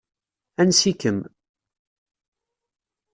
Ansi-kem. 0.61 1.19